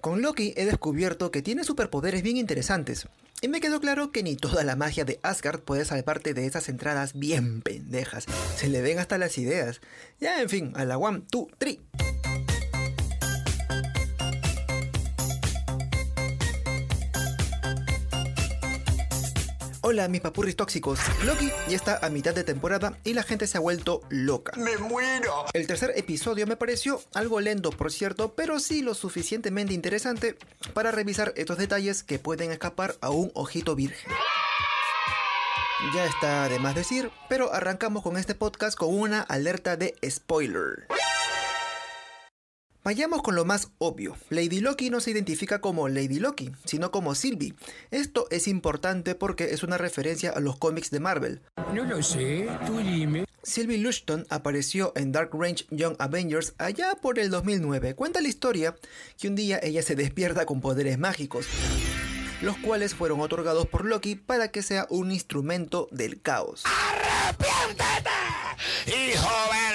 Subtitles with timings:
[0.00, 3.06] Con Loki he descubierto que tiene superpoderes bien interesantes.
[3.42, 6.70] Y me quedó claro que ni toda la magia de Asgard puede salvarte de esas
[6.70, 8.24] entradas bien pendejas.
[8.56, 9.80] Se le ven hasta las ideas.
[10.18, 11.80] Ya, en fin, a la one, two, three.
[19.90, 21.00] Hola mis papurris tóxicos.
[21.24, 24.52] Loki ya está a mitad de temporada y la gente se ha vuelto loca.
[24.56, 25.46] ¡Me muero!
[25.52, 30.38] El tercer episodio me pareció algo lento, por cierto, pero sí lo suficientemente interesante
[30.74, 34.12] para revisar estos detalles que pueden escapar a un ojito virgen.
[35.92, 40.86] Ya está de más decir, pero arrancamos con este podcast con una alerta de spoiler.
[42.82, 44.16] Vayamos con lo más obvio.
[44.30, 47.54] Lady Loki no se identifica como Lady Loki, sino como Sylvie.
[47.90, 51.42] Esto es importante porque es una referencia a los cómics de Marvel.
[51.74, 53.26] No lo sé, tú dime.
[53.42, 57.94] Sylvie Lushton apareció en Dark Range Young Avengers allá por el 2009.
[57.94, 58.74] Cuenta la historia
[59.18, 61.46] que un día ella se despierta con poderes mágicos,
[62.40, 66.64] los cuales fueron otorgados por Loki para que sea un instrumento del caos.
[66.64, 68.10] ¡Arrepiéntete,
[68.86, 69.28] hijo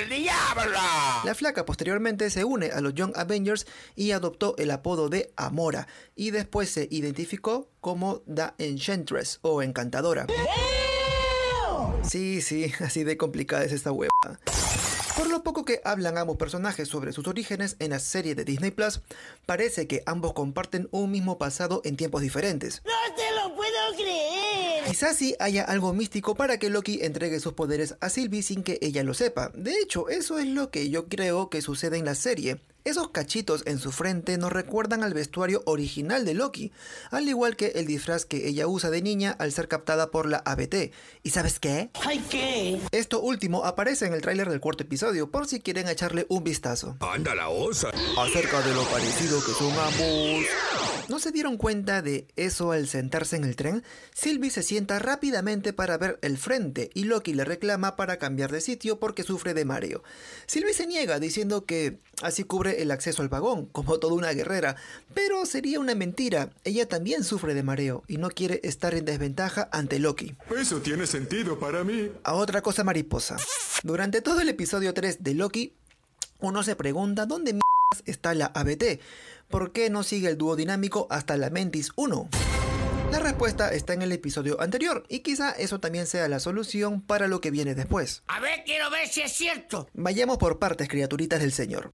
[0.00, 0.78] del diablo!
[1.24, 5.86] La flaca posteriormente se une a los Young Avengers y adoptó el apodo de Amora
[6.14, 10.26] y después se identificó como The Enchantress o Encantadora.
[12.02, 14.10] Sí, sí, así de complicada es esta hueva.
[15.16, 18.70] Por lo poco que hablan ambos personajes sobre sus orígenes en la serie de Disney
[18.70, 19.00] Plus,
[19.44, 22.82] parece que ambos comparten un mismo pasado en tiempos diferentes.
[22.84, 24.29] ¡No te lo puedo creer!
[24.90, 28.80] Quizás sí haya algo místico para que Loki entregue sus poderes a Sylvie sin que
[28.82, 29.52] ella lo sepa.
[29.54, 32.58] De hecho, eso es lo que yo creo que sucede en la serie.
[32.82, 36.72] Esos cachitos en su frente nos recuerdan al vestuario original de Loki,
[37.12, 40.38] al igual que el disfraz que ella usa de niña al ser captada por la
[40.38, 40.90] ABT.
[41.22, 41.90] ¿Y sabes qué?
[42.04, 42.80] ¡Ay, qué!
[42.90, 46.96] Esto último aparece en el tráiler del cuarto episodio, por si quieren echarle un vistazo.
[46.98, 47.92] ¡Anda la osa!
[48.18, 50.46] Acerca de lo parecido que son ambos.
[51.10, 53.82] ¿No se dieron cuenta de eso al sentarse en el tren?
[54.14, 58.60] Sylvie se sienta rápidamente para ver el frente y Loki le reclama para cambiar de
[58.60, 60.04] sitio porque sufre de mareo.
[60.46, 64.76] Sylvie se niega diciendo que así cubre el acceso al vagón, como toda una guerrera,
[65.12, 66.50] pero sería una mentira.
[66.62, 70.36] Ella también sufre de mareo y no quiere estar en desventaja ante Loki.
[70.56, 72.08] Eso tiene sentido para mí.
[72.22, 73.36] A otra cosa mariposa.
[73.82, 75.72] Durante todo el episodio 3 de Loki,
[76.38, 77.70] uno se pregunta dónde mierdas
[78.06, 79.00] está la ABT.
[79.50, 82.28] ¿Por qué no sigue el dúo dinámico hasta la Mentis 1?
[83.10, 87.26] La respuesta está en el episodio anterior y quizá eso también sea la solución para
[87.26, 88.22] lo que viene después.
[88.28, 89.88] A ver, quiero ver si es cierto.
[89.92, 91.92] Vayamos por partes, criaturitas del Señor.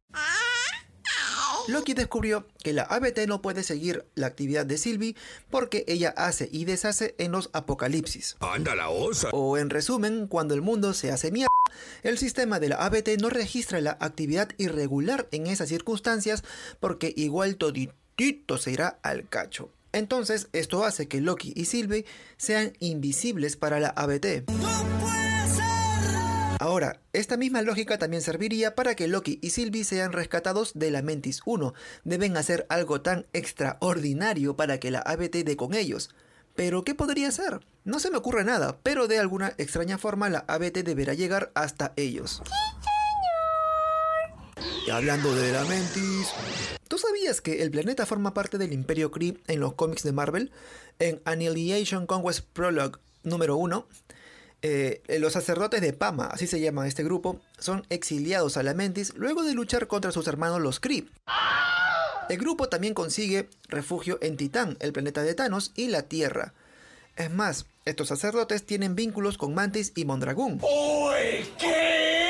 [1.68, 5.16] Loki descubrió que la ABT no puede seguir la actividad de Sylvie
[5.50, 8.36] porque ella hace y deshace en los apocalipsis.
[8.40, 9.30] ¡Anda la osa!
[9.32, 11.48] O en resumen, cuando el mundo se hace mierda,
[12.02, 16.44] el sistema de la ABT no registra la actividad irregular en esas circunstancias
[16.80, 19.70] porque igual toditito se irá al cacho.
[19.92, 22.04] Entonces, esto hace que Loki y Sylvie
[22.36, 24.44] sean invisibles para la ABT.
[26.58, 31.02] Ahora, esta misma lógica también serviría para que Loki y Sylvie sean rescatados de la
[31.02, 31.74] Mentis 1.
[32.04, 36.10] Deben hacer algo tan extraordinario para que la ABT dé con ellos.
[36.56, 37.60] Pero, ¿qué podría ser?
[37.84, 41.92] No se me ocurre nada, pero de alguna extraña forma la ABT deberá llegar hasta
[41.96, 42.42] ellos.
[44.86, 46.28] Y hablando de la Mentis,
[46.88, 50.50] ¿tú sabías que el planeta forma parte del Imperio Kree en los cómics de Marvel?
[50.98, 53.86] En Annihilation Conquest Prologue número 1,
[54.62, 59.12] eh, los sacerdotes de Pama, así se llama este grupo, son exiliados a la Mentis
[59.14, 61.06] luego de luchar contra sus hermanos los Kree.
[62.28, 66.54] El grupo también consigue refugio en Titán, el planeta de Thanos, y la Tierra.
[67.16, 70.60] Es más, estos sacerdotes tienen vínculos con Mantis y Mondragón.
[71.58, 72.26] ¿Qué?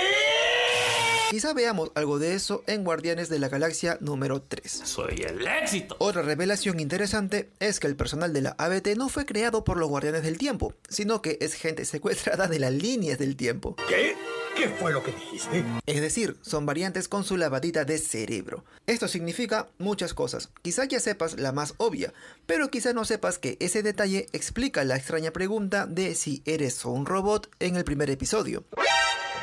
[1.31, 4.83] Quizá veamos algo de eso en Guardianes de la Galaxia número 3.
[4.85, 5.97] Soy el éxito.
[5.99, 9.89] Otra revelación interesante es que el personal de la ABT no fue creado por los
[9.89, 13.75] Guardianes del Tiempo, sino que es gente secuestrada de las líneas del tiempo.
[13.89, 14.15] ¿Qué?
[14.57, 15.65] ¿Qué fue lo que dijiste?
[15.85, 18.65] Es decir, son variantes con su lavadita de cerebro.
[18.87, 20.49] Esto significa muchas cosas.
[20.63, 22.15] Quizá ya sepas la más obvia,
[22.47, 27.05] pero quizá no sepas que ese detalle explica la extraña pregunta de si eres un
[27.05, 28.65] robot en el primer episodio.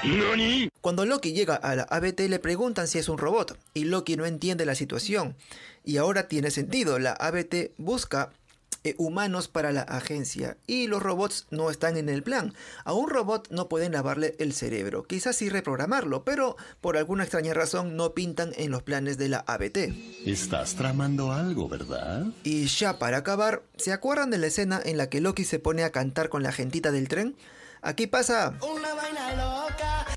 [0.04, 0.70] ¿Nani?
[0.82, 4.26] Cuando Loki llega a la ABT le preguntan si es un robot y Loki no
[4.26, 5.36] entiende la situación.
[5.86, 8.32] Y ahora tiene sentido, la ABT busca
[8.84, 12.54] eh, humanos para la agencia y los robots no están en el plan.
[12.84, 17.54] A un robot no pueden lavarle el cerebro, quizás sí reprogramarlo, pero por alguna extraña
[17.54, 19.78] razón no pintan en los planes de la ABT.
[20.26, 22.26] Estás tramando algo, ¿verdad?
[22.44, 25.84] Y ya para acabar, ¿se acuerdan de la escena en la que Loki se pone
[25.84, 27.36] a cantar con la gentita del tren?
[27.82, 28.54] Aquí pasa...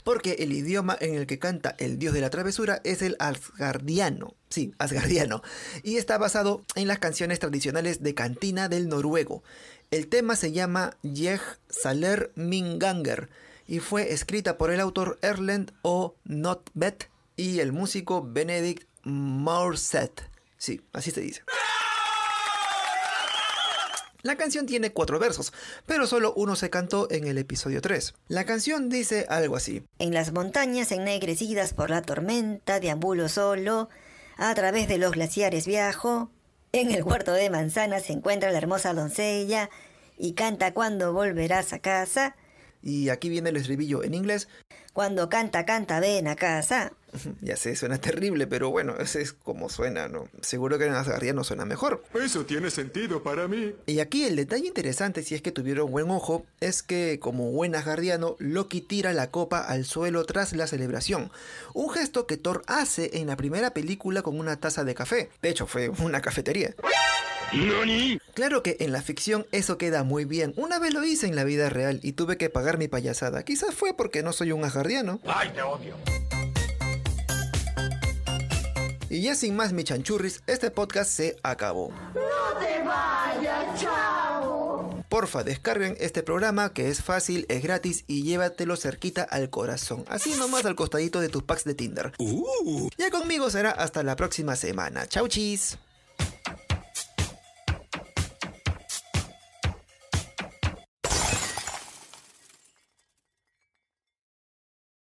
[0.06, 4.36] porque el idioma en el que canta el dios de la travesura es el asgardiano.
[4.50, 5.42] Sí, asgardiano.
[5.82, 9.42] Y está basado en las canciones tradicionales de cantina del noruego.
[9.90, 13.28] El tema se llama Jeg Saler Minganger
[13.66, 16.14] y fue escrita por el autor Erlend O.
[16.22, 20.30] Notbet y el músico Benedict Morset.
[20.56, 21.42] Sí, así se dice.
[24.26, 25.52] La canción tiene cuatro versos,
[25.86, 28.12] pero solo uno se cantó en el episodio 3.
[28.26, 29.84] La canción dice algo así.
[30.00, 33.88] En las montañas ennegrecidas por la tormenta, deambulo solo,
[34.36, 36.32] a través de los glaciares viajo,
[36.72, 39.70] en el huerto de manzanas se encuentra la hermosa doncella
[40.18, 42.34] y canta cuando volverás a casa.
[42.82, 44.48] Y aquí viene el estribillo en inglés.
[44.92, 46.94] Cuando canta, canta, ven a casa.
[47.40, 50.28] Ya sé, suena terrible, pero bueno, ese es como suena, ¿no?
[50.40, 52.02] Seguro que en asgardiano suena mejor.
[52.14, 53.74] Eso tiene sentido para mí.
[53.86, 57.74] Y aquí el detalle interesante, si es que tuvieron buen ojo, es que como buen
[57.74, 61.30] asgardiano, Loki tira la copa al suelo tras la celebración.
[61.74, 65.30] Un gesto que Thor hace en la primera película con una taza de café.
[65.42, 66.74] De hecho, fue una cafetería.
[67.52, 68.18] ¿Nani?
[68.34, 70.52] Claro que en la ficción eso queda muy bien.
[70.56, 73.44] Una vez lo hice en la vida real y tuve que pagar mi payasada.
[73.44, 75.20] Quizás fue porque no soy un asgardiano.
[75.26, 75.94] ¡Ay, te odio!
[79.08, 81.90] Y ya sin más mi chanchurris, este podcast se acabó.
[82.14, 85.04] No te vayas, chao.
[85.08, 90.04] Porfa, descarguen este programa que es fácil, es gratis y llévatelo cerquita al corazón.
[90.08, 92.12] Así nomás al costadito de tus packs de Tinder.
[92.98, 95.06] Ya conmigo será hasta la próxima semana.
[95.06, 95.78] Chau chis.